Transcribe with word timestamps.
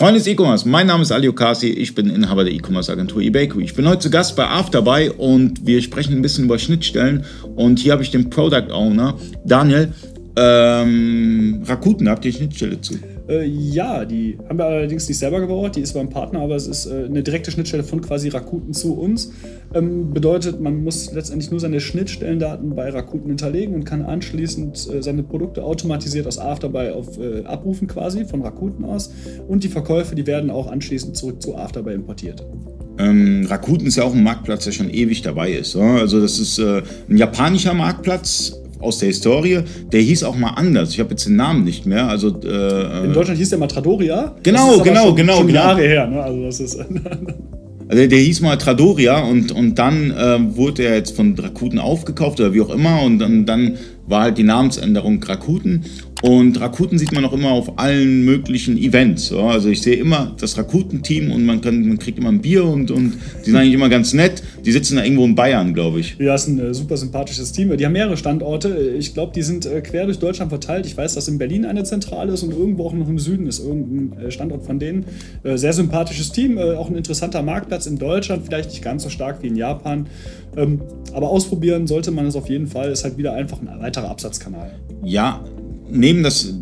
Freunde 0.00 0.18
des 0.18 0.26
E-Commerce, 0.28 0.66
mein 0.66 0.86
Name 0.86 1.02
ist 1.02 1.12
Ali 1.12 1.28
Okasi, 1.28 1.68
ich 1.68 1.94
bin 1.94 2.08
Inhaber 2.08 2.42
der 2.42 2.54
E-Commerce-Agentur 2.54 3.20
eBakery. 3.20 3.64
Ich 3.64 3.74
bin 3.74 3.86
heute 3.86 3.98
zu 3.98 4.08
Gast 4.08 4.34
bei 4.34 4.48
AF 4.48 4.70
dabei 4.70 5.10
und 5.12 5.66
wir 5.66 5.82
sprechen 5.82 6.14
ein 6.16 6.22
bisschen 6.22 6.46
über 6.46 6.58
Schnittstellen. 6.58 7.26
Und 7.54 7.80
hier 7.80 7.92
habe 7.92 8.02
ich 8.02 8.10
den 8.10 8.30
Product 8.30 8.72
Owner, 8.72 9.18
Daniel. 9.44 9.92
Ähm, 10.36 11.62
Rakuten, 11.66 12.08
habt 12.08 12.24
ihr 12.24 12.32
Schnittstelle 12.32 12.80
zu? 12.80 12.94
Äh, 13.30 13.46
ja, 13.46 14.04
die 14.04 14.36
haben 14.48 14.58
wir 14.58 14.64
allerdings 14.64 15.08
nicht 15.08 15.18
selber 15.18 15.40
gebaut, 15.40 15.76
die 15.76 15.80
ist 15.80 15.92
beim 15.92 16.08
Partner, 16.08 16.40
aber 16.40 16.56
es 16.56 16.66
ist 16.66 16.86
äh, 16.86 17.04
eine 17.04 17.22
direkte 17.22 17.52
Schnittstelle 17.52 17.84
von 17.84 18.00
quasi 18.00 18.28
Rakuten 18.28 18.74
zu 18.74 18.94
uns. 18.94 19.32
Ähm, 19.72 20.12
bedeutet, 20.12 20.60
man 20.60 20.82
muss 20.82 21.12
letztendlich 21.12 21.50
nur 21.52 21.60
seine 21.60 21.80
Schnittstellendaten 21.80 22.74
bei 22.74 22.90
Rakuten 22.90 23.28
hinterlegen 23.28 23.74
und 23.74 23.84
kann 23.84 24.02
anschließend 24.02 24.88
äh, 24.92 25.02
seine 25.02 25.22
Produkte 25.22 25.62
automatisiert 25.62 26.26
aus 26.26 26.38
Afterbuy 26.38 26.90
auf, 26.90 27.18
äh, 27.18 27.44
abrufen 27.44 27.86
quasi 27.86 28.24
von 28.24 28.42
Rakuten 28.42 28.84
aus. 28.84 29.12
Und 29.46 29.62
die 29.62 29.68
Verkäufe, 29.68 30.16
die 30.16 30.26
werden 30.26 30.50
auch 30.50 30.66
anschließend 30.66 31.16
zurück 31.16 31.40
zu 31.40 31.56
Afterbuy 31.56 31.94
importiert. 31.94 32.44
Ähm, 32.98 33.46
Rakuten 33.48 33.86
ist 33.86 33.96
ja 33.96 34.04
auch 34.04 34.14
ein 34.14 34.24
Marktplatz, 34.24 34.64
der 34.64 34.72
schon 34.72 34.90
ewig 34.90 35.22
dabei 35.22 35.52
ist. 35.52 35.76
Oder? 35.76 36.00
Also 36.00 36.20
das 36.20 36.40
ist 36.40 36.58
äh, 36.58 36.82
ein 37.08 37.16
japanischer 37.16 37.74
Marktplatz, 37.74 38.59
aus 38.80 38.98
der 38.98 39.08
Historie. 39.08 39.60
Der 39.92 40.00
hieß 40.00 40.24
auch 40.24 40.36
mal 40.36 40.50
anders. 40.50 40.90
Ich 40.90 41.00
habe 41.00 41.10
jetzt 41.10 41.26
den 41.26 41.36
Namen 41.36 41.64
nicht 41.64 41.86
mehr. 41.86 42.08
Also, 42.08 42.28
äh, 42.28 43.04
In 43.04 43.12
Deutschland 43.12 43.38
hieß 43.38 43.50
der 43.50 43.58
mal 43.58 43.66
Tradoria. 43.66 44.34
Genau, 44.42 44.78
genau, 44.82 45.06
schon, 45.06 45.16
genau. 45.16 45.36
Schon 45.38 45.46
genau. 45.46 45.60
Jahre 45.60 45.82
her. 45.82 46.06
Ne? 46.06 46.22
Also 46.22 46.42
das 46.44 46.60
ist 46.60 46.78
Also 47.90 48.06
der 48.06 48.20
hieß 48.20 48.40
mal 48.40 48.56
Tradoria 48.56 49.18
und, 49.18 49.50
und 49.50 49.76
dann 49.76 50.12
äh, 50.12 50.56
wurde 50.56 50.84
er 50.84 50.94
jetzt 50.94 51.16
von 51.16 51.36
Rakuten 51.36 51.80
aufgekauft 51.80 52.38
oder 52.38 52.54
wie 52.54 52.60
auch 52.60 52.70
immer 52.70 53.02
und 53.02 53.18
dann, 53.18 53.46
dann 53.46 53.78
war 54.06 54.22
halt 54.22 54.38
die 54.38 54.44
Namensänderung 54.44 55.20
Rakuten. 55.20 55.84
Und 56.22 56.60
Rakuten 56.60 56.98
sieht 56.98 57.12
man 57.12 57.24
auch 57.24 57.32
immer 57.32 57.50
auf 57.50 57.78
allen 57.78 58.24
möglichen 58.24 58.76
Events. 58.76 59.30
Ja. 59.30 59.46
Also 59.46 59.70
ich 59.70 59.80
sehe 59.80 59.96
immer 59.96 60.34
das 60.38 60.58
Rakuten-Team 60.58 61.30
und 61.30 61.46
man, 61.46 61.60
kann, 61.60 61.86
man 61.86 61.98
kriegt 61.98 62.18
immer 62.18 62.28
ein 62.28 62.40
Bier 62.40 62.64
und, 62.64 62.90
und 62.90 63.14
die 63.40 63.50
sind 63.50 63.56
eigentlich 63.56 63.74
immer 63.74 63.88
ganz 63.88 64.12
nett. 64.12 64.42
Die 64.64 64.72
sitzen 64.72 64.96
da 64.96 65.04
irgendwo 65.04 65.24
in 65.24 65.34
Bayern, 65.34 65.72
glaube 65.72 66.00
ich. 66.00 66.16
Ja, 66.18 66.34
ist 66.34 66.48
ein 66.48 66.58
äh, 66.58 66.74
super 66.74 66.96
sympathisches 66.96 67.52
Team. 67.52 67.74
Die 67.76 67.86
haben 67.86 67.92
mehrere 67.92 68.16
Standorte. 68.16 68.94
Ich 68.98 69.14
glaube, 69.14 69.32
die 69.34 69.42
sind 69.42 69.64
äh, 69.64 69.80
quer 69.80 70.04
durch 70.04 70.18
Deutschland 70.18 70.50
verteilt. 70.50 70.84
Ich 70.84 70.96
weiß, 70.96 71.14
dass 71.14 71.26
in 71.28 71.38
Berlin 71.38 71.64
eine 71.64 71.84
Zentrale 71.84 72.32
ist 72.32 72.42
und 72.42 72.52
irgendwo 72.52 72.86
auch 72.86 72.92
noch 72.92 73.08
im 73.08 73.18
Süden 73.18 73.46
ist 73.46 73.60
irgendein 73.60 74.20
äh, 74.20 74.30
Standort 74.30 74.64
von 74.64 74.78
denen. 74.78 75.04
Sehr 75.42 75.72
sympathisches 75.72 76.32
Team, 76.32 76.58
auch 76.58 76.90
ein 76.90 76.96
interessanter 76.96 77.42
Marktplatz 77.42 77.86
in 77.86 77.98
Deutschland, 77.98 78.44
vielleicht 78.44 78.70
nicht 78.70 78.82
ganz 78.82 79.02
so 79.02 79.08
stark 79.08 79.42
wie 79.42 79.48
in 79.48 79.56
Japan. 79.56 80.06
Ähm, 80.56 80.80
aber 81.12 81.30
ausprobieren 81.30 81.86
sollte 81.86 82.10
man 82.10 82.26
es 82.26 82.36
auf 82.36 82.48
jeden 82.48 82.66
Fall. 82.66 82.90
Ist 82.90 83.04
halt 83.04 83.16
wieder 83.16 83.32
einfach 83.32 83.60
ein 83.60 83.80
weiterer 83.80 84.10
Absatzkanal. 84.10 84.72
Ja, 85.02 85.42
neben 85.90 86.22
das, 86.22 86.54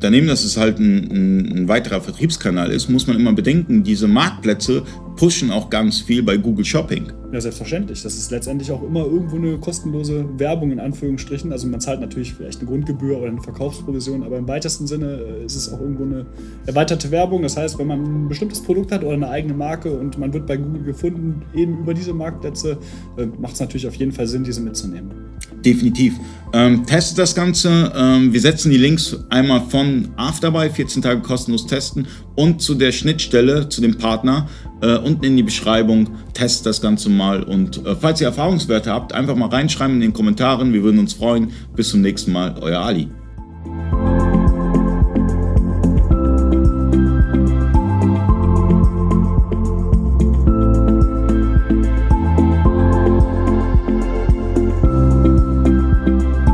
daneben, 0.00 0.26
dass 0.26 0.44
es 0.44 0.56
halt 0.56 0.78
ein, 0.78 1.58
ein, 1.62 1.68
weiterer 1.68 2.00
Vertriebskanal 2.00 2.70
ist, 2.70 2.88
muss 2.88 3.06
man 3.06 3.16
immer 3.16 3.32
bedenken, 3.32 3.82
diese 3.82 4.08
Marktplätze 4.08 4.82
pushen 5.16 5.50
auch 5.50 5.70
ganz 5.70 6.00
viel 6.00 6.22
bei 6.22 6.36
Google 6.36 6.64
Shopping. 6.64 7.12
Ja, 7.32 7.40
selbstverständlich. 7.40 8.02
Das 8.02 8.14
ist 8.14 8.30
letztendlich 8.30 8.70
auch 8.70 8.82
immer 8.82 9.04
irgendwo 9.04 9.36
eine 9.36 9.58
kostenlose 9.58 10.26
Werbung 10.38 10.72
in 10.72 10.80
Anführungsstrichen. 10.80 11.52
Also 11.52 11.66
man 11.66 11.80
zahlt 11.80 12.00
natürlich 12.00 12.34
vielleicht 12.34 12.60
eine 12.60 12.68
Grundgebühr 12.68 13.18
oder 13.18 13.28
eine 13.28 13.40
Verkaufsprovision, 13.40 14.22
aber 14.22 14.38
im 14.38 14.48
weitesten 14.48 14.86
Sinne 14.86 15.20
äh, 15.20 15.44
ist 15.44 15.56
es 15.56 15.72
auch 15.72 15.80
irgendwo 15.80 16.04
eine 16.04 16.26
erweiterte 16.66 17.10
Werbung. 17.10 17.42
Das 17.42 17.56
heißt, 17.56 17.78
wenn 17.78 17.86
man 17.86 18.02
ein 18.02 18.28
bestimmtes 18.28 18.62
Produkt 18.62 18.92
hat 18.92 19.02
oder 19.02 19.14
eine 19.14 19.28
eigene 19.28 19.54
Marke 19.54 19.96
und 19.96 20.18
man 20.18 20.32
wird 20.32 20.46
bei 20.46 20.56
Google 20.56 20.82
gefunden, 20.82 21.42
eben 21.54 21.78
über 21.80 21.94
diese 21.94 22.12
Marktplätze, 22.12 22.78
äh, 23.16 23.26
macht 23.26 23.54
es 23.54 23.60
natürlich 23.60 23.86
auf 23.86 23.94
jeden 23.94 24.12
Fall 24.12 24.26
Sinn, 24.26 24.44
diese 24.44 24.60
mitzunehmen. 24.60 25.10
Definitiv. 25.64 26.14
Ähm, 26.52 26.86
testet 26.86 27.18
das 27.18 27.34
Ganze. 27.34 27.92
Ähm, 27.96 28.32
wir 28.32 28.40
setzen 28.40 28.70
die 28.70 28.76
Links 28.76 29.16
einmal 29.28 29.62
von 29.68 30.10
Afterbuy, 30.16 30.70
14 30.70 31.02
Tage 31.02 31.20
kostenlos 31.20 31.66
testen, 31.66 32.06
und 32.36 32.62
zu 32.62 32.76
der 32.76 32.92
Schnittstelle, 32.92 33.68
zu 33.68 33.80
dem 33.80 33.98
Partner, 33.98 34.48
äh, 34.80 34.96
unten 34.98 35.24
in 35.24 35.36
die 35.36 35.42
Beschreibung. 35.42 36.10
Testet 36.32 36.66
das 36.66 36.80
Ganze 36.80 37.08
mal. 37.08 37.42
Und 37.42 37.84
äh, 37.84 37.96
falls 37.96 38.20
ihr 38.20 38.28
Erfahrungswerte 38.28 38.92
habt, 38.92 39.12
einfach 39.12 39.34
mal 39.34 39.48
reinschreiben 39.48 39.96
in 39.96 40.00
den 40.00 40.12
Kommentaren. 40.12 40.72
Wir 40.72 40.84
würden 40.84 41.00
uns 41.00 41.14
freuen. 41.14 41.50
Bis 41.74 41.88
zum 41.88 42.02
nächsten 42.02 42.30
Mal. 42.30 42.54
Euer 42.60 42.80
Ali. 42.80 43.08